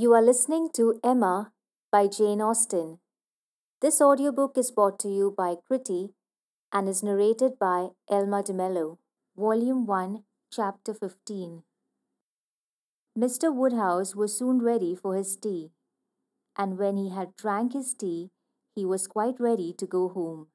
[0.00, 1.50] You are listening to Emma
[1.90, 3.00] by Jane Austen.
[3.80, 6.10] This audiobook is brought to you by Kriti
[6.72, 8.98] and is narrated by Elma DeMello.
[9.36, 10.22] Volume 1,
[10.52, 11.64] Chapter 15.
[13.18, 13.52] Mr.
[13.52, 15.72] Woodhouse was soon ready for his tea,
[16.56, 18.30] and when he had drank his tea,
[18.76, 20.46] he was quite ready to go home,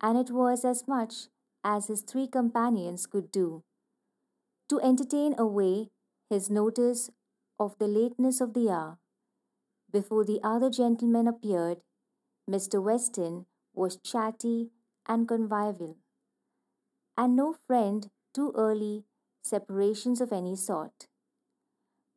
[0.00, 1.26] and it was as much
[1.64, 3.64] as his three companions could do.
[4.68, 5.90] To entertain away
[6.30, 7.10] his notice
[7.58, 8.98] of the lateness of the hour.
[9.90, 11.78] Before the other gentlemen appeared,
[12.48, 12.82] Mr.
[12.82, 14.70] Weston was chatty
[15.06, 15.96] and convivial,
[17.16, 19.04] and no friend to early
[19.42, 21.08] separations of any sort.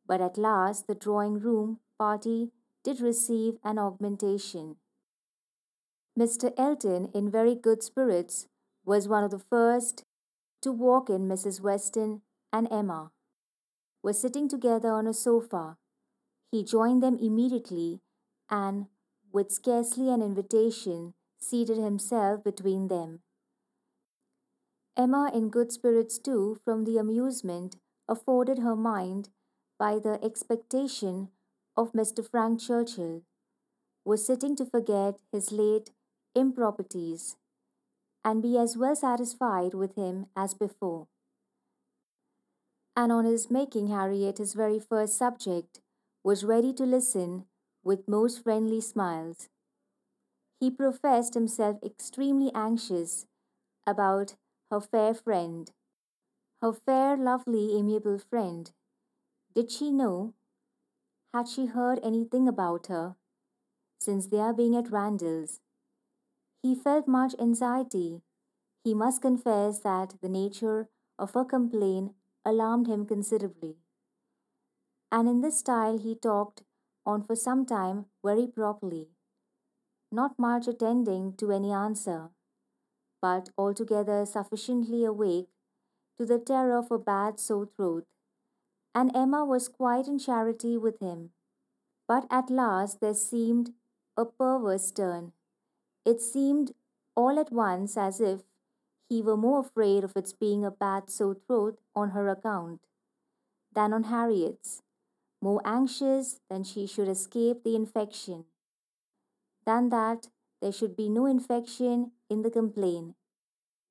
[0.06, 2.50] But at last the drawing room party
[2.84, 4.76] did receive an augmentation.
[6.18, 6.52] Mr.
[6.58, 8.48] Elton, in very good spirits,
[8.84, 10.04] was one of the first
[10.60, 11.60] to walk in Mrs.
[11.60, 12.20] Weston
[12.52, 13.12] and Emma
[14.02, 15.76] were sitting together on a sofa.
[16.50, 18.00] He joined them immediately
[18.50, 18.86] and,
[19.32, 23.20] with scarcely an invitation, seated himself between them.
[24.96, 27.76] Emma, in good spirits too, from the amusement
[28.08, 29.30] afforded her mind
[29.78, 31.30] by the expectation
[31.76, 32.28] of Mr.
[32.28, 33.22] Frank Churchill,
[34.04, 35.90] was sitting to forget his late
[36.34, 37.36] improprieties
[38.24, 41.08] and be as well satisfied with him as before
[42.96, 45.80] and on his making Harriet his very first subject,
[46.24, 47.46] was ready to listen
[47.82, 49.48] with most friendly smiles.
[50.60, 53.26] He professed himself extremely anxious
[53.86, 54.36] about
[54.70, 55.70] her fair friend,
[56.62, 58.70] her fair, lovely, amiable friend.
[59.54, 60.34] Did she know?
[61.34, 63.16] Had she heard anything about her
[64.00, 65.60] since their being at Randalls?
[66.62, 68.22] He felt much anxiety.
[68.84, 73.76] He must confess that the nature of her complaint alarmed him considerably.
[75.10, 76.62] And in this style he talked
[77.04, 79.08] on for some time very properly,
[80.10, 82.30] not much attending to any answer,
[83.20, 85.48] but altogether sufficiently awake
[86.18, 88.06] to the terror of a bad sore throat,
[88.94, 91.30] and Emma was quite in charity with him.
[92.06, 93.72] But at last there seemed
[94.16, 95.32] a perverse turn.
[96.04, 96.72] It seemed
[97.14, 98.40] all at once as if
[99.12, 102.80] he were more afraid of its being a bad sore throat on her account
[103.74, 104.80] than on Harriet's,
[105.42, 108.46] more anxious that she should escape the infection,
[109.66, 110.28] than that
[110.62, 113.14] there should be no infection in the complaint.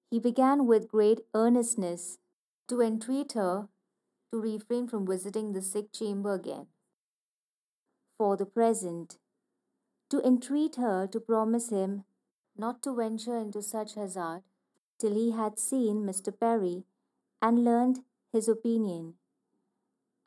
[0.09, 2.17] He began with great earnestness
[2.67, 3.67] to entreat her
[4.31, 6.65] to refrain from visiting the sick chamber again.
[8.17, 9.19] For the present,
[10.09, 12.05] to entreat her to promise him
[12.57, 14.41] not to venture into such hazard
[15.01, 16.31] till he had seen Mr.
[16.39, 16.85] Perry
[17.41, 19.16] and learned his opinion.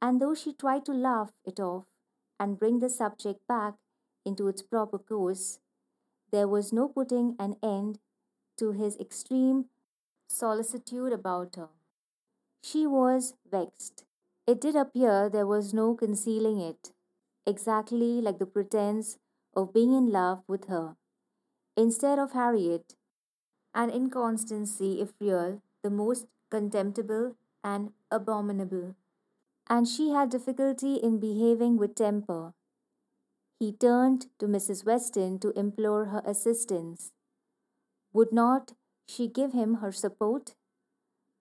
[0.02, 1.84] And though she tried to laugh it off
[2.38, 3.74] and bring the subject back
[4.24, 5.60] into its proper course,
[6.32, 8.00] there was no putting an end
[8.58, 9.66] to his extreme
[10.28, 11.68] solicitude about her.
[12.62, 14.04] She was vexed.
[14.46, 16.92] It did appear there was no concealing it,
[17.46, 19.18] exactly like the pretence
[19.54, 20.96] of being in love with her.
[21.76, 22.96] Instead of Harriet,
[23.74, 28.94] an inconstancy, if real, the most contemptible and abominable.
[29.68, 32.54] And she had difficulty in behaving with temper.
[33.58, 34.84] He turned to Mrs.
[34.84, 37.12] Weston to implore her assistance.
[38.12, 38.72] Would not
[39.08, 40.54] she give him her support?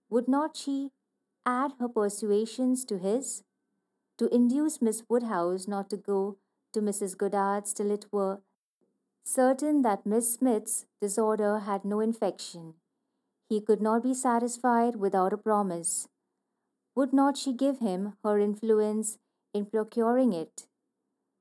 [0.09, 0.91] Would not she
[1.45, 3.43] add her persuasions to his?
[4.17, 6.37] To induce Miss Woodhouse not to go
[6.73, 7.17] to Mrs.
[7.17, 8.41] Goddard's till it were
[9.23, 12.75] certain that Miss Smith's disorder had no infection.
[13.49, 16.07] He could not be satisfied without a promise.
[16.95, 19.17] Would not she give him her influence
[19.53, 20.67] in procuring it?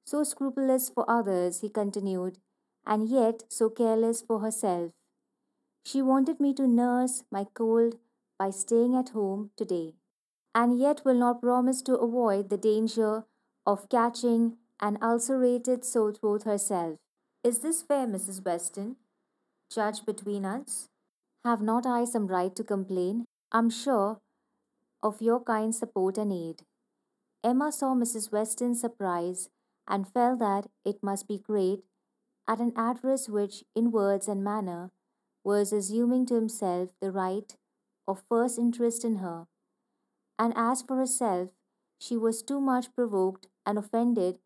[0.04, 2.38] So scrupulous for others, he continued,
[2.86, 4.92] and yet so careless for herself.
[5.84, 7.96] She wanted me to nurse my cold
[8.38, 9.94] by staying at home today,
[10.54, 13.24] and yet will not promise to avoid the danger
[13.66, 16.98] of catching an ulcerated sore throat herself.
[17.44, 18.44] Is this fair, Mrs.
[18.44, 18.94] Weston?
[19.68, 20.88] Judge between us.
[21.44, 23.24] Have not I some right to complain?
[23.50, 24.20] I'm sure
[25.02, 26.62] of your kind support and aid.
[27.42, 28.30] Emma saw Mrs.
[28.30, 29.50] Weston's surprise
[29.88, 31.80] and felt that it must be great
[32.46, 34.92] at an address which, in words and manner,
[35.42, 37.56] was assuming to himself the right
[38.06, 39.48] of first interest in her.
[40.38, 41.48] And as for herself,
[41.98, 44.38] she was too much provoked and offended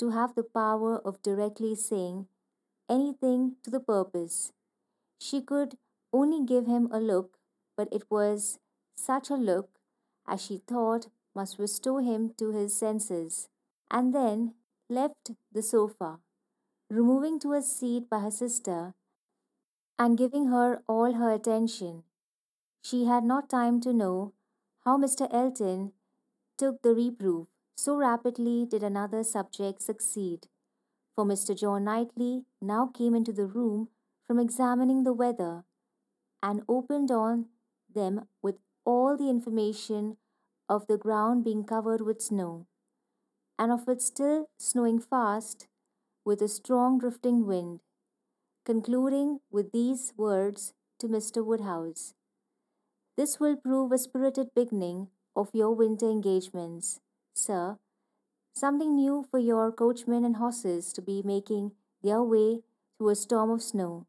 [0.00, 2.26] to have the power of directly saying
[2.90, 4.52] anything to the purpose.
[5.20, 5.78] She could
[6.12, 7.38] only give him a look,
[7.76, 8.58] but it was
[8.96, 9.70] such a look
[10.26, 13.48] as she thought must restore him to his senses.
[13.90, 14.54] And then
[14.88, 16.18] left the sofa,
[16.88, 18.94] removing to a seat by her sister
[19.98, 22.02] and giving her all her attention.
[22.82, 24.32] She had not time to know
[24.84, 25.28] how Mr.
[25.32, 25.92] Elton
[26.56, 27.48] took the reproof.
[27.76, 30.48] So rapidly did another subject succeed.
[31.14, 31.56] For Mr.
[31.56, 33.88] John Knightley now came into the room
[34.26, 35.64] from examining the weather
[36.42, 37.46] and opened on
[37.92, 40.16] them with all the information
[40.68, 42.66] of the ground being covered with snow,
[43.58, 45.66] and of it still snowing fast
[46.24, 47.80] with a strong drifting wind,
[48.64, 51.44] concluding with these words to Mr.
[51.44, 52.14] Woodhouse
[53.16, 57.00] This will prove a spirited beginning of your winter engagements,
[57.34, 57.78] sir.
[58.52, 62.62] Something new for your coachmen and horses to be making their way
[62.98, 64.06] through a storm of snow.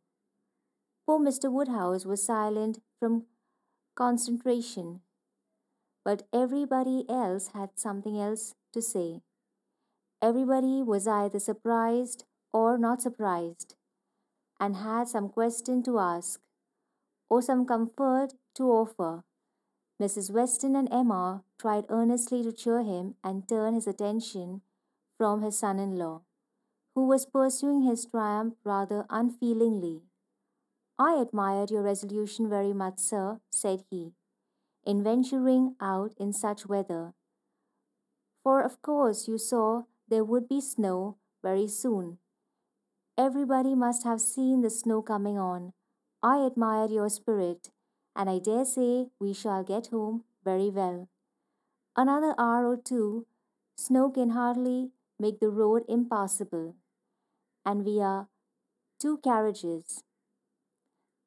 [1.06, 1.52] Poor Mr.
[1.52, 3.26] Woodhouse was silent from
[3.96, 5.02] concentration,
[6.04, 9.22] but everybody else had something else to say.
[10.22, 13.76] Everybody was either surprised or not surprised,
[14.60, 16.40] and had some question to ask,
[17.30, 19.24] or some comfort to offer.
[20.02, 20.32] Mrs.
[20.32, 24.62] Weston and Emma tried earnestly to cheer him and turn his attention
[25.16, 26.22] from his son in law,
[26.96, 30.02] who was pursuing his triumph rather unfeelingly.
[30.98, 34.14] I admired your resolution very much, sir, said he,
[34.84, 37.14] in venturing out in such weather.
[38.42, 42.18] For of course you saw there would be snow very soon.
[43.20, 45.74] Everybody must have seen the snow coming on.
[46.24, 47.70] I admire your spirit,
[48.16, 51.10] and I dare say we shall get home very well.
[51.96, 53.28] Another hour or two,
[53.76, 56.76] snow can hardly make the road impassable,
[57.66, 58.28] and we are
[59.00, 60.04] two carriages.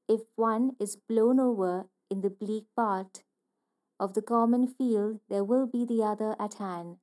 [0.08, 3.24] If one is blown over in the bleak part
[3.98, 6.98] of the common field, there will be the other at hand.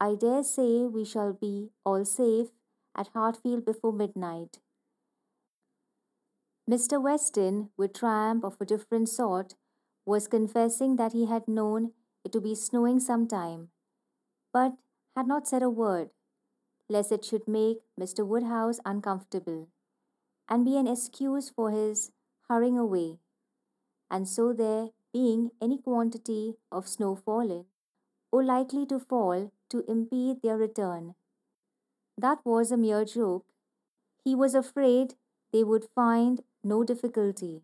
[0.00, 2.48] I dare say we shall be all safe
[2.94, 4.58] at Hartfield before midnight.
[6.68, 7.00] Mr.
[7.00, 9.54] Weston, with triumph of a different sort,
[10.06, 11.92] was confessing that he had known
[12.24, 13.68] it to be snowing some time,
[14.50, 14.72] but
[15.14, 16.08] had not said a word,
[16.88, 18.26] lest it should make Mr.
[18.26, 19.68] Woodhouse uncomfortable,
[20.48, 22.12] and be an excuse for his
[22.48, 23.18] hurrying away,
[24.10, 27.66] and so there being any quantity of snow fallen,
[28.32, 31.14] or likely to fall, to impede their return.
[32.16, 33.44] That was a mere joke.
[34.24, 35.14] He was afraid
[35.52, 37.62] they would find no difficulty.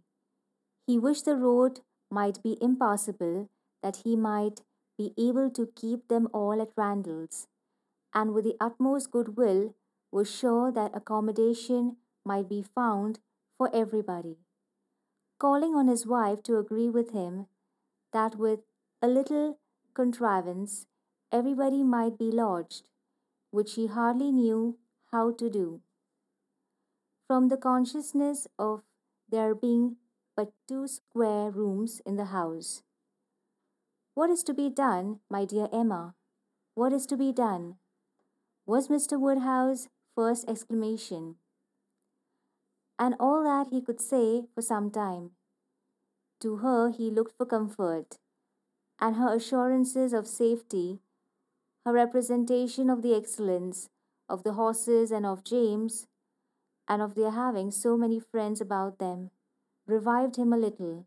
[0.87, 1.81] He wished the road
[2.11, 3.49] might be impassable,
[3.83, 4.63] that he might
[4.99, 7.49] be able to keep them all at Randalls,
[8.15, 9.75] and with the utmost goodwill
[10.13, 13.21] was sure that accommodation might be found
[13.57, 14.39] for everybody
[15.41, 17.47] calling on his wife to agree with him
[18.13, 18.61] that with
[19.01, 19.59] a little
[19.95, 20.87] contrivance
[21.33, 22.87] everybody might be lodged,
[23.51, 24.77] which he hardly knew
[25.11, 25.81] how to do.
[27.27, 28.83] From the consciousness of
[29.31, 29.97] there being
[30.37, 32.83] but two square rooms in the house.
[34.15, 36.15] What is to be done, my dear Emma?
[36.75, 37.77] What is to be done?
[38.67, 39.19] was Mr.
[39.19, 41.37] Woodhouse's first exclamation
[43.01, 45.31] and all that he could say for some time.
[46.41, 48.19] To her he looked for comfort,
[49.01, 51.01] and her assurances of safety,
[51.87, 53.89] her representation of the excellence
[54.29, 56.07] of the horses and of James,
[56.91, 59.31] and of their having so many friends about them,
[59.87, 61.07] revived him a little.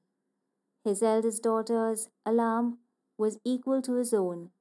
[0.85, 2.77] His eldest daughter's alarm
[3.17, 4.51] was equal to his own.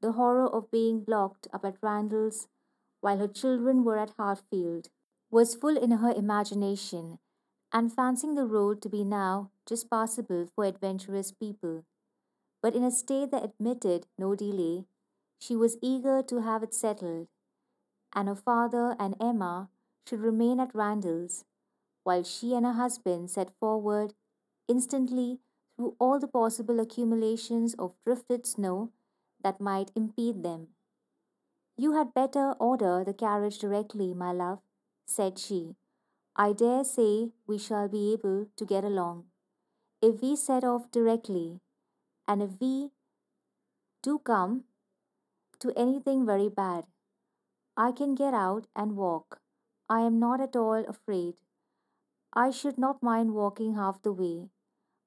[0.00, 2.48] The horror of being blocked up at Randalls
[3.00, 4.88] while her children were at Hartfield
[5.30, 7.20] was full in her imagination,
[7.72, 11.84] and fancying the road to be now just passable for adventurous people,
[12.60, 14.86] but in a state that admitted no delay,
[15.38, 17.28] she was eager to have it settled,
[18.12, 19.70] and her father and Emma
[20.10, 21.44] should remain at Randalls,
[22.02, 24.12] while she and her husband set forward
[24.66, 25.38] instantly
[25.76, 28.90] through all the possible accumulations of drifted snow
[29.44, 30.66] that might impede them.
[31.76, 34.58] You had better order the carriage directly, my love,
[35.06, 35.76] said she.
[36.34, 39.26] I dare say we shall be able to get along.
[40.02, 41.60] If we set off directly,
[42.26, 42.90] and if we
[44.02, 44.64] do come
[45.60, 46.86] to anything very bad,
[47.76, 49.40] I can get out and walk.
[49.90, 51.34] I am not at all afraid.
[52.32, 54.48] I should not mind walking half the way.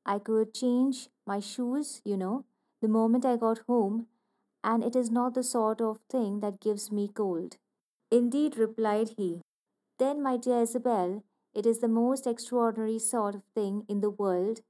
[0.05, 2.45] I could change my shoes, you know,
[2.81, 4.07] the moment I got home,
[4.63, 7.57] and it is not the sort of thing that gives me cold.
[8.11, 9.41] Indeed, replied he,
[9.99, 11.23] then, my dear Isabel,
[11.53, 14.61] it is the most extraordinary sort of thing in the world,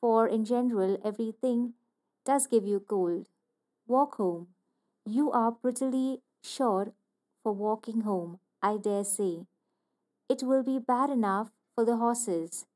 [0.00, 1.74] for in general everything
[2.24, 3.28] does give you cold.
[3.86, 4.48] Walk home.
[5.04, 6.92] You are prettily sure
[7.42, 9.46] for walking home, I dare say.
[10.28, 12.66] It will be bad enough for the horses.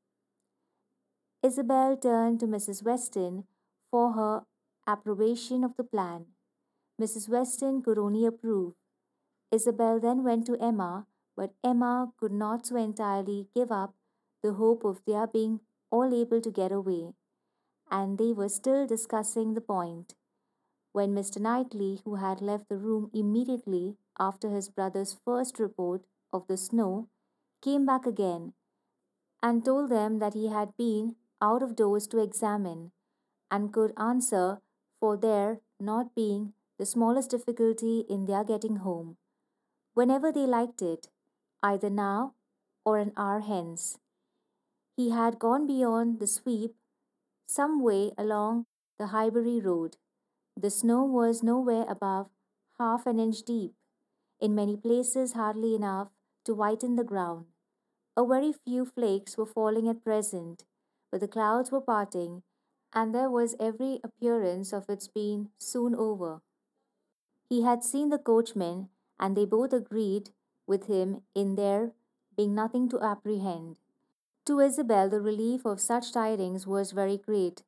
[1.43, 2.81] Isabel turned to Mrs.
[2.81, 3.43] Weston
[3.89, 4.45] for her
[4.87, 6.27] approbation of the plan.
[7.01, 7.27] Mrs.
[7.27, 8.73] Weston could only approve.
[9.51, 13.93] Isabel then went to Emma, but Emma could not so entirely give up
[14.41, 17.15] the hope of their being all able to get away,
[17.89, 20.15] and they were still discussing the point
[20.91, 21.39] when Mr.
[21.39, 27.07] Knightley, who had left the room immediately after his brother's first report of the snow,
[27.61, 28.53] came back again
[29.41, 32.91] and told them that he had been out of doors to examine
[33.49, 34.61] and could answer
[34.99, 39.17] for there not being the smallest difficulty in their getting home,
[39.93, 41.09] whenever they liked it,
[41.63, 42.33] either now
[42.85, 43.97] or an hour hence.
[44.95, 46.75] He had gone beyond the sweep
[47.47, 48.65] some way along
[48.97, 49.97] the Highbury road.
[50.61, 52.29] The snow was nowhere above
[52.77, 53.73] half an inch deep,
[54.39, 56.09] in many places hardly enough
[56.43, 57.47] to whiten the ground.
[58.15, 60.65] A very few flakes were falling at present,
[61.09, 62.43] but the clouds were parting,
[62.93, 66.41] and there was every appearance of its being soon over.
[67.49, 68.89] He had seen the coachman,
[69.19, 70.29] and they both agreed
[70.67, 71.93] with him in there
[72.37, 73.79] being nothing to apprehend.
[74.45, 77.63] To Isabel, the relief of such tidings was very great,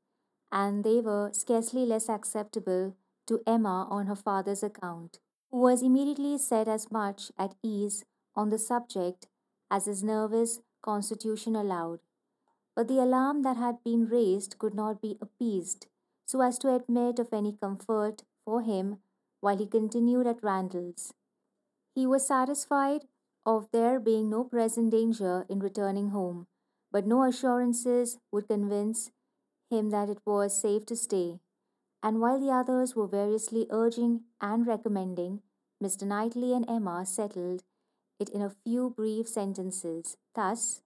[0.54, 2.96] and they were scarcely less acceptable
[3.26, 5.18] to Emma on her father's account,
[5.52, 8.06] who was immediately set as much at ease
[8.36, 9.28] on the subject
[9.72, 12.00] as his nervous constitution allowed.
[12.76, 15.88] But the alarm that had been raised could not be appeased
[16.26, 19.00] so as to admit of any comfort for him
[19.42, 21.14] while he continued at Randalls.
[21.96, 23.06] He was satisfied
[23.46, 26.48] of there being no present danger in returning home,
[26.92, 29.12] but no assurances would convince
[29.74, 31.40] him that it was safe to stay.
[32.04, 35.42] And while the others were variously urging and recommending,
[35.84, 36.04] Mr.
[36.04, 37.64] Knightley and Emma settled
[38.20, 40.18] it in a few brief sentences.
[40.36, 40.82] Thus,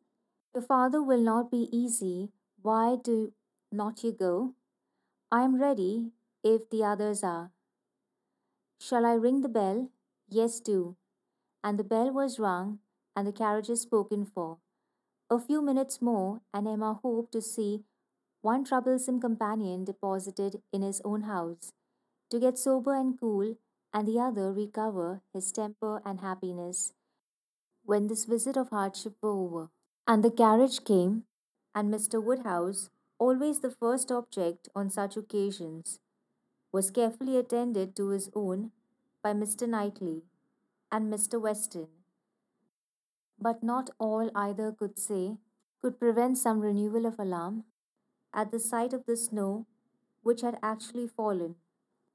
[0.54, 2.32] Your father will not be easy.
[2.62, 3.34] Why do
[3.72, 4.56] not you go?
[5.32, 6.12] I am ready
[6.44, 7.52] if the others are.
[8.80, 9.90] Shall I ring the bell?
[10.30, 10.96] Yes, do.
[11.64, 12.80] And the bell was rung,
[13.16, 14.60] and the carriages spoken for.
[15.30, 17.84] A few minutes more, and Emma hoped to see
[18.48, 21.74] one troublesome companion deposited in his own house,
[22.30, 23.56] to get sober and cool,
[23.94, 26.94] and the other recover his temper and happiness
[27.84, 29.70] when this visit of hardship were over.
[30.08, 31.24] And the carriage came,
[31.76, 32.24] and Mr.
[32.24, 32.90] Woodhouse,
[33.20, 36.00] always the first object on such occasions,
[36.72, 38.72] was carefully attended to his own
[39.22, 39.68] by Mr.
[39.68, 40.22] Knightley
[40.90, 41.42] and Mr.
[41.42, 41.88] Weston,
[43.38, 45.38] but not all either could say
[45.82, 47.66] could prevent some renewal of alarm
[48.34, 49.66] at the sight of the snow
[50.24, 51.56] which had actually fallen,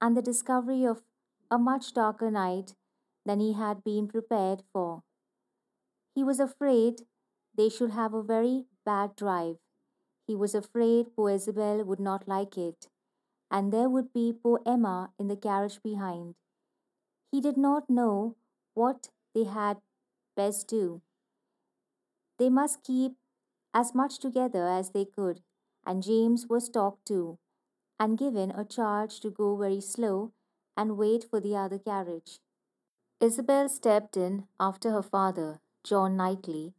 [0.01, 1.03] and the discovery of
[1.51, 2.75] a much darker night
[3.25, 5.03] than he had been prepared for.
[6.15, 7.07] He was afraid
[7.55, 9.59] they should have a very bad drive.
[10.27, 12.89] He was afraid poor Isabel would not like it,
[13.51, 16.37] and there would be poor Emma in the carriage behind.
[17.33, 18.37] He did not know
[18.75, 19.83] what they had
[20.37, 21.03] best do.
[22.39, 23.17] They must keep
[23.75, 25.43] as much together as they could,
[25.87, 27.39] and James was talked to,
[27.99, 30.33] and given a charge to go very slow
[30.77, 32.41] and wait for the other carriage.
[33.21, 36.75] Isabel stepped in after her father, John Knightley,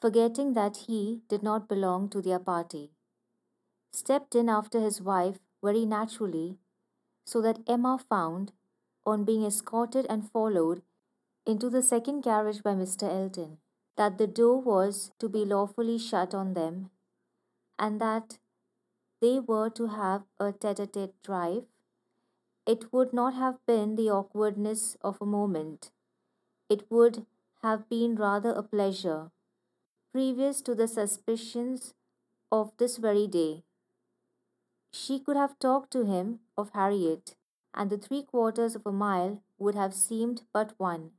[0.00, 2.90] forgetting that he did not belong to their party.
[3.92, 6.58] Stepped in after his wife very naturally,
[7.24, 8.52] so that Emma found,
[9.04, 10.82] on being escorted and followed
[11.44, 13.04] into the second carriage by Mr.
[13.04, 13.58] Elton,
[13.96, 16.90] that the door was to be lawfully shut on them,
[17.78, 18.38] and that
[19.20, 21.64] they were to have a tete a tete drive,
[22.66, 25.90] it would not have been the awkwardness of a moment.
[26.68, 27.26] It would
[27.62, 29.30] have been rather a pleasure,
[30.12, 31.94] previous to the suspicions
[32.50, 33.64] of this very day.
[34.90, 37.36] She could have talked to him of Harriet,
[37.72, 41.12] and the three quarters of a mile would have seemed but one.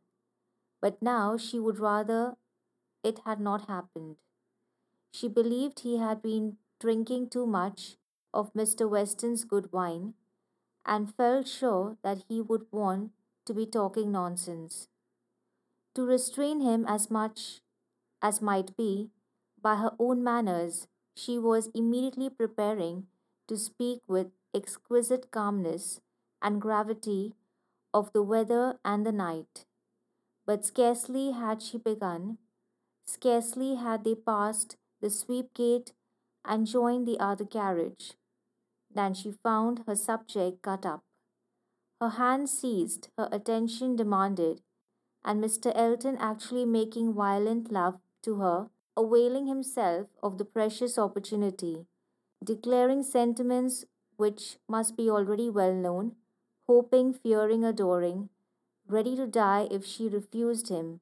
[0.81, 2.37] But now she would rather
[3.03, 4.17] it had not happened.
[5.17, 7.97] She believed he had been drinking too much
[8.35, 8.87] of Mr.
[8.87, 10.13] Weston's good wine,
[10.85, 13.13] and felt sure that he would want
[13.45, 14.89] to be talking nonsense.
[15.95, 17.63] To restrain him as much
[18.21, 19.09] as might be
[19.59, 23.07] by her own manners, she was immediately preparing
[23.47, 25.99] to speak with exquisite calmness
[26.43, 27.33] and gravity
[27.91, 29.65] of the weather and the night.
[30.45, 32.37] But scarcely had she begun,
[33.07, 35.93] scarcely had they passed the sweep gate
[36.45, 38.13] and joined the other carriage,
[38.93, 41.03] than she found her subject cut up.
[41.99, 44.61] Her hand seized, her attention demanded,
[45.23, 45.71] and Mr.
[45.75, 51.85] Elton actually making violent love to her, availing himself of the precious opportunity,
[52.43, 53.85] declaring sentiments
[54.15, 56.15] which must be already well known,
[56.67, 58.29] hoping, fearing, adoring,
[58.87, 61.01] ready to die if she refused him,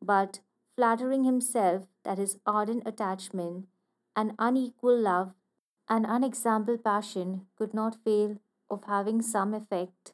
[0.00, 0.40] but
[0.76, 3.66] flattering himself that his ardent attachment
[4.16, 5.34] and unequal love
[5.88, 8.38] and unexampled passion could not fail
[8.70, 10.12] of having some effect,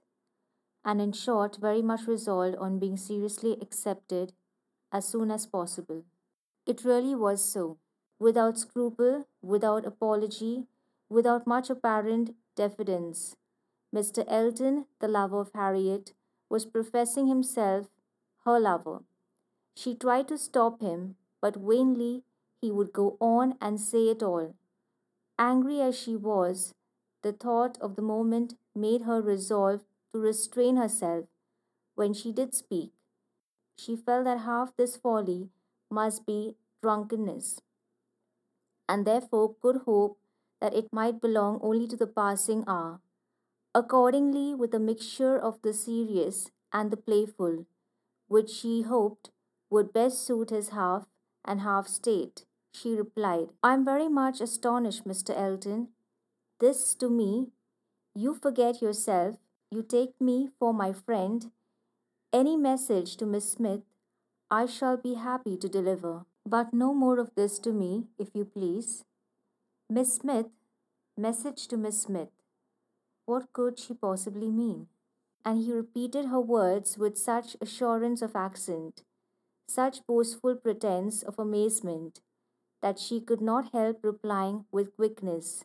[0.84, 4.32] and in short, very much resolved on being seriously accepted
[4.90, 6.04] as soon as possible.
[6.66, 7.78] It really was so.
[8.18, 10.66] Without scruple, without apology,
[11.08, 13.36] without much apparent diffidence,
[13.94, 14.24] Mr.
[14.26, 16.14] Elton, the lover of Harriet,
[16.50, 17.86] was professing himself
[18.44, 19.02] her lover.
[19.74, 22.24] She tried to stop him, but vainly
[22.60, 24.54] he would go on and say it all.
[25.38, 26.74] Angry as she was,
[27.22, 31.26] the thought of the moment made her resolve to restrain herself
[31.94, 32.92] when she did speak.
[33.76, 35.50] She felt that half this folly
[35.90, 37.60] must be drunkenness,
[38.88, 40.18] and therefore could hope
[40.60, 43.00] that it might belong only to the passing hour.
[43.74, 47.66] Accordingly, with a mixture of the serious and the playful,
[48.28, 49.30] which she hoped
[49.70, 51.06] would best suit his half
[51.48, 55.36] and half state, she replied, I am very much astonished, Mr.
[55.36, 55.88] Elton.
[56.60, 57.48] This to me,
[58.14, 59.36] you forget yourself,
[59.70, 61.50] you take me for my friend.
[62.32, 63.82] Any message to Miss Smith
[64.50, 66.24] I shall be happy to deliver.
[66.46, 69.04] But no more of this to me, if you please.
[69.90, 70.46] Miss Smith,
[71.18, 72.30] message to Miss Smith.
[73.26, 74.86] What could she possibly mean?
[75.44, 79.02] And he repeated her words with such assurance of accent,
[79.68, 82.20] such boastful pretence of amazement,
[82.82, 85.64] that she could not help replying with quickness,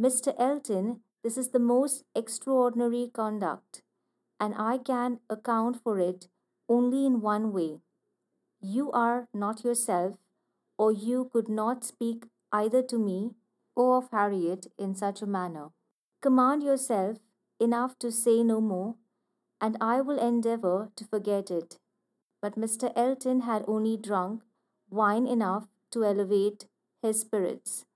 [0.00, 0.34] Mr.
[0.38, 3.82] Elton, this is the most extraordinary conduct,
[4.40, 6.28] and I can account for it
[6.68, 7.80] only in one way.
[8.62, 10.16] You are not yourself,
[10.78, 13.34] or you could not speak either to me
[13.76, 15.70] or of Harriet in such a manner.
[16.22, 17.18] Command yourself
[17.60, 18.96] enough to say no more,
[19.60, 21.78] and I will endeavor to forget it.
[22.42, 22.92] But Mr.
[22.94, 24.42] Elton had only drunk
[24.90, 26.66] wine enough to elevate
[27.00, 27.86] his spirits,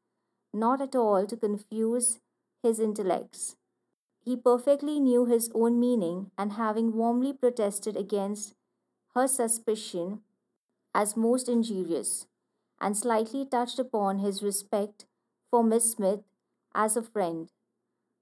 [0.54, 2.20] not at all to confuse
[2.62, 3.56] his intellects.
[4.24, 8.54] He perfectly knew his own meaning, and having warmly protested against
[9.14, 10.22] her suspicion
[10.94, 12.26] as most injurious,
[12.80, 15.06] and slightly touched upon his respect
[15.50, 16.20] for Miss Smith
[16.74, 17.52] as a friend,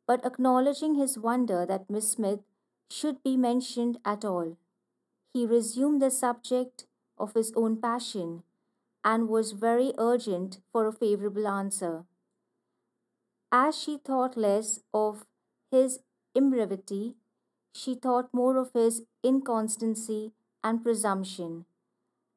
[0.06, 2.40] but acknowledging his wonder that Miss Smith
[2.90, 4.56] should be mentioned at all,
[5.34, 6.86] he resumed the subject
[7.18, 8.42] of his own passion
[9.04, 12.06] and was very urgent for a favorable answer.
[13.52, 15.26] As she thought less of
[15.70, 16.00] his
[16.36, 17.14] imbravity,
[17.72, 21.64] she thought more of his inconstancy and presumption,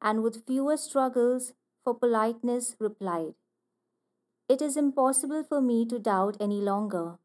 [0.02, 3.34] and with fewer struggles for politeness replied,
[4.48, 7.20] It is impossible for me to doubt any longer.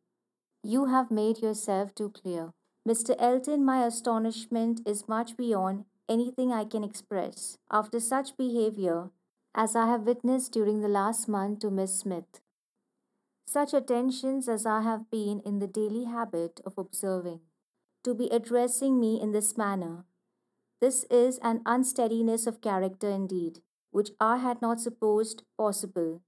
[0.64, 2.54] You have made yourself too clear.
[2.88, 3.16] Mr.
[3.18, 7.58] Elton, my astonishment is much beyond anything I can express.
[7.72, 9.10] After such behavior,
[9.56, 12.42] as I have witnessed during the last month to Miss Smith.
[13.46, 17.40] Such attentions as I have been in the daily habit of observing,
[18.04, 20.06] to be addressing me in this manner.
[20.82, 26.22] This is an unsteadiness of character indeed, which I had not supposed possible.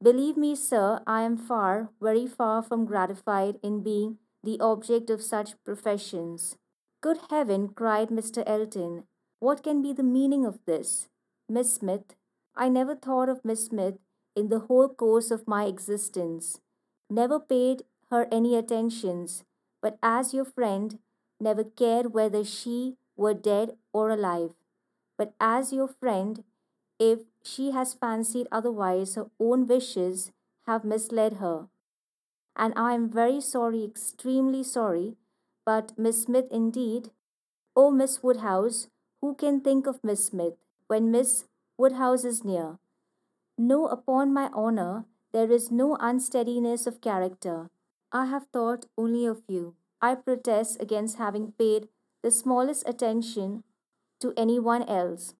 [0.00, 5.22] Believe me, sir, I am far, very far from gratified in being the object of
[5.22, 6.56] such professions.
[7.00, 8.42] Good heaven, cried Mr.
[8.46, 9.04] Elton,
[9.40, 11.08] what can be the meaning of this?
[11.48, 12.14] Miss Smith,
[12.54, 13.96] I never thought of Miss Smith
[14.36, 16.60] in the whole course of my existence,
[17.10, 19.44] never paid her any attentions,
[19.80, 20.98] but as your friend,
[21.40, 24.50] never cared whether she were dead or alive.
[25.16, 26.44] But as your friend,
[26.98, 30.32] if she has fancied otherwise, her own wishes
[30.66, 31.68] have misled her.
[32.56, 35.16] And I am very sorry, extremely sorry,
[35.64, 37.10] but Miss Smith indeed.
[37.74, 38.88] Oh, Miss Woodhouse,
[39.20, 40.54] who can think of Miss Smith
[40.86, 42.78] when Miss Woodhouse is near.
[43.58, 47.70] No, upon my honor, there is no unsteadiness of character.
[48.12, 49.74] I have thought only of you.
[50.00, 51.88] I protest against having paid
[52.22, 53.64] the smallest attention
[54.20, 55.34] to any one else.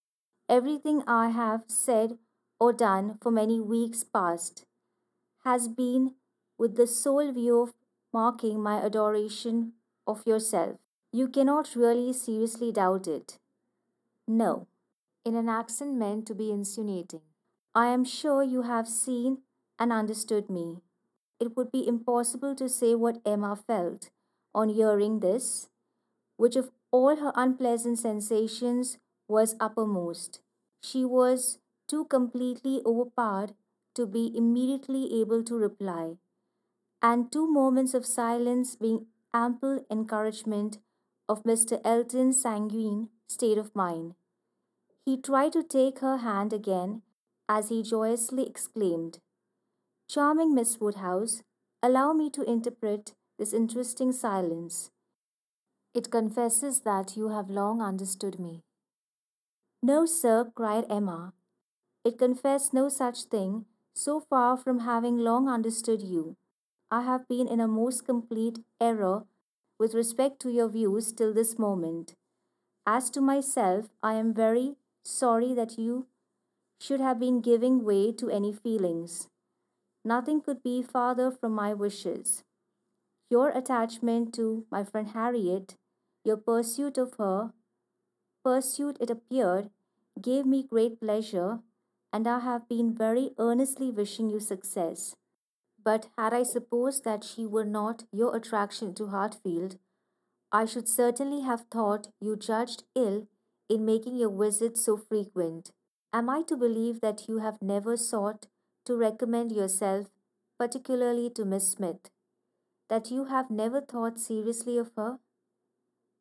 [0.48, 2.18] Everything I have said
[2.58, 4.64] or done for many weeks past
[5.44, 6.14] has been
[6.58, 7.74] with the sole view of
[8.12, 9.72] marking my adoration
[10.06, 10.76] of yourself.
[11.12, 13.38] You cannot really seriously doubt it.
[14.26, 14.66] No
[15.24, 17.22] in an accent meant to be insinuating.
[17.74, 19.38] I am sure you have seen
[19.78, 20.82] and understood me.
[21.40, 24.10] It would be impossible to say what Emma felt
[24.54, 25.68] on hearing this,
[26.36, 30.40] which of all her unpleasant sensations was uppermost.
[30.82, 33.54] She was too completely overpowered
[33.94, 36.18] to be immediately able to reply,
[37.04, 40.78] and two moments of silence being ample encouragement
[41.28, 41.80] of Mr.
[41.84, 44.14] Elton's sanguine state of mind.
[45.04, 47.02] He tried to take her hand again
[47.48, 49.20] as he joyously exclaimed,
[50.08, 51.42] Charming Miss Woodhouse,
[51.82, 54.90] allow me to interpret this interesting silence.
[55.94, 58.62] It confesses that you have long understood me.
[59.82, 61.34] No, sir, cried Emma.
[62.04, 66.36] It confessed no such thing, so far from having long understood you.
[66.90, 69.24] I have been in a most complete error
[69.78, 72.14] with respect to your views till this moment.
[72.86, 76.06] As to myself, I am very sorry that you
[76.80, 79.28] should have been giving way to any feelings.
[80.04, 82.44] Nothing could be farther from my wishes.
[83.30, 85.76] Your attachment to my friend Harriet,
[86.24, 87.52] your pursuit of her,
[88.44, 89.70] pursuit it appeared,
[90.20, 91.60] gave me great pleasure,
[92.12, 95.16] and I have been very earnestly wishing you success.
[95.84, 99.78] But had I supposed that she were not your attraction to Hartfield,
[100.50, 103.26] I should certainly have thought you judged ill
[103.68, 105.72] in making your visits so frequent.
[106.12, 108.46] Am I to believe that you have never sought
[108.86, 110.08] to recommend yourself
[110.58, 112.10] particularly to Miss Smith?
[112.88, 115.18] That you have never thought seriously of her?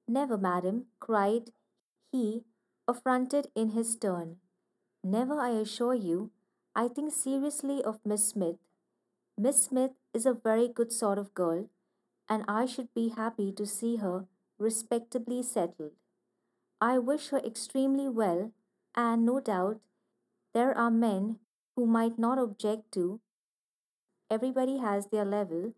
[0.08, 1.52] Never, madam, cried
[2.12, 2.44] he,
[2.88, 4.38] affronted in his turn.
[5.04, 6.32] Never, I assure you.
[6.76, 8.58] I think seriously of Miss Smith.
[9.36, 11.68] Miss Smith is a very good sort of girl,
[12.30, 14.28] and I should be happy to see her
[14.60, 15.94] respectably settled.
[16.80, 18.52] I wish her extremely well,
[18.94, 19.80] and no doubt
[20.54, 21.40] there are men
[21.76, 23.22] who might not object to.
[24.30, 25.74] Everybody has their level,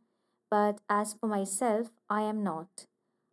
[0.52, 2.88] but as for myself, I am not,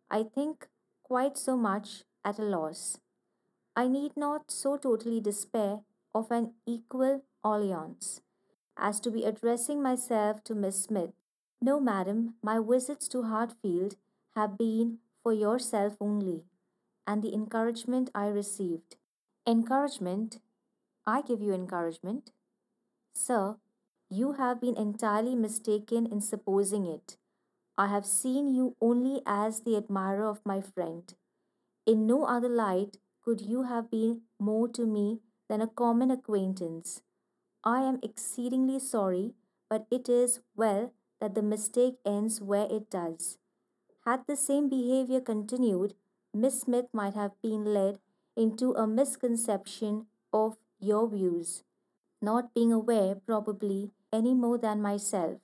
[0.09, 0.69] I think,
[1.03, 2.97] quite so much at a loss.
[3.75, 5.81] I need not so totally despair
[6.15, 8.21] of an equal alliance
[8.77, 11.11] as to be addressing myself to Miss Smith.
[11.61, 13.95] No, madam, my visits to Hartfield
[14.35, 16.43] have been for yourself only,
[17.07, 18.97] and the encouragement I received.
[19.47, 20.39] Encouragement?
[21.05, 22.31] I give you encouragement?
[23.13, 23.57] Sir,
[24.09, 27.17] you have been entirely mistaken in supposing it.
[27.77, 31.13] I have seen you only as the admirer of my friend.
[31.85, 37.01] In no other light could you have been more to me than a common acquaintance.
[37.65, 39.33] I am exceedingly sorry,
[39.69, 43.37] but it is well that the mistake ends where it does.
[44.05, 45.95] Had the same behavior continued,
[46.33, 47.99] Miss Smith might have been led
[48.35, 51.63] into a misconception of your views,
[52.21, 55.39] not being aware, probably, any more than myself,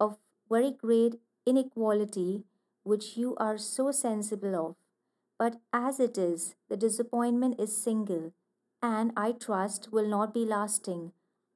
[0.00, 0.16] of
[0.48, 2.44] very great inequality
[2.82, 4.76] which you are so sensible of.
[5.38, 8.32] But as it is, the disappointment is single,
[8.80, 11.12] and I trust will not be lasting.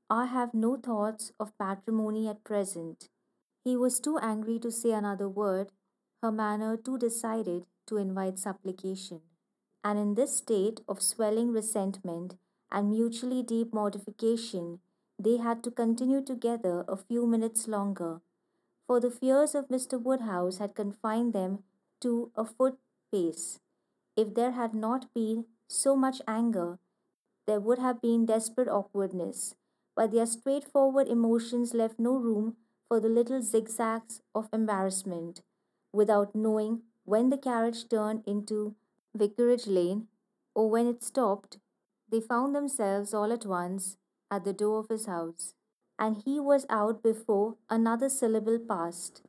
[0.08, 3.08] I have no thoughts of patrimony at present.
[3.64, 5.72] He was too angry to say another word,
[6.22, 9.22] her manner too decided to invite supplication.
[9.82, 12.36] And in this state of swelling resentment
[12.70, 14.78] and mutually deep mortification,
[15.18, 18.20] they had to continue together a few minutes longer,
[18.86, 20.00] for the fears of Mr.
[20.00, 21.64] Woodhouse had confined them
[22.00, 22.78] to a foot
[23.10, 23.58] pace.
[24.16, 26.78] If there had not been so much anger,
[27.46, 29.56] there would have been desperate awkwardness,
[29.96, 32.56] but their straightforward emotions left no room
[32.88, 35.42] for the little zigzags of embarrassment.
[35.92, 38.76] Without knowing when the carriage turned into
[39.14, 40.08] Vicarage Lane
[40.54, 41.58] or when it stopped,
[42.10, 43.96] they found themselves all at once
[44.30, 45.54] at the door of his house,
[45.98, 49.22] and he was out before another syllable passed.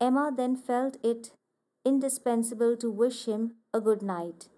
[0.00, 1.32] Emma then felt it
[1.84, 4.48] indispensable to wish him a good night.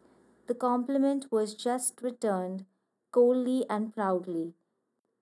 [0.46, 2.64] The compliment was just returned,
[3.12, 4.54] coldly and proudly,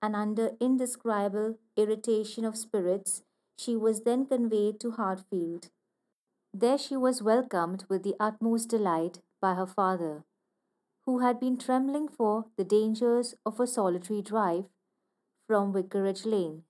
[0.01, 3.23] and under indescribable irritation of spirits,
[3.57, 5.69] she was then conveyed to Hartfield.
[6.53, 10.23] There she was welcomed with the utmost delight by her father,
[11.05, 14.65] who had been trembling for the dangers of a solitary drive
[15.47, 16.63] from Vicarage Lane,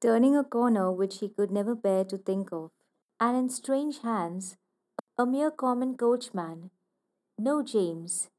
[0.00, 2.70] turning a corner which he could never bear to think of,
[3.20, 4.56] and in strange hands,
[5.18, 6.70] a mere common coachman.
[7.36, 8.30] No, James.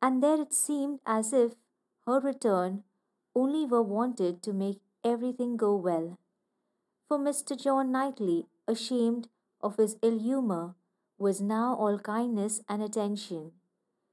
[0.00, 1.54] And there it seemed as if
[2.06, 2.84] her return
[3.34, 6.18] only were wanted to make everything go well.
[7.08, 7.60] For Mr.
[7.60, 9.28] John Knightley, ashamed
[9.60, 10.74] of his ill humour,
[11.18, 13.52] was now all kindness and attention,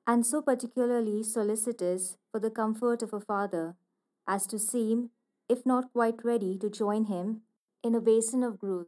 [0.06, 3.76] and so particularly solicitous for the comfort of a father,
[4.28, 5.12] as to seem,
[5.48, 7.42] if not quite ready to join him
[7.84, 8.88] in a basin of gruel,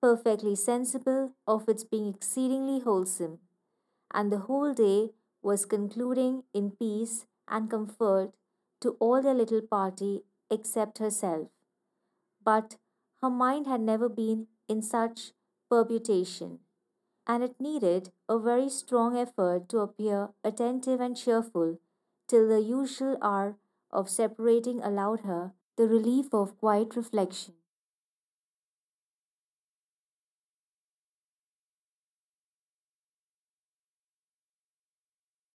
[0.00, 3.38] perfectly sensible of its being exceedingly wholesome,
[4.12, 5.10] and the whole day
[5.42, 8.32] was concluding in peace and comfort
[8.84, 11.48] to all their little party except herself.
[12.44, 12.76] But
[13.22, 15.32] her mind had never been in such
[15.70, 16.58] perturbation,
[17.26, 21.78] and it needed a very strong effort to appear attentive and cheerful
[22.28, 23.56] till the usual hour
[23.90, 27.54] of separating allowed her the relief of quiet reflection.